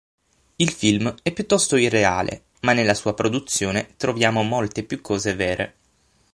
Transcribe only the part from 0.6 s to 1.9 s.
film è piuttosto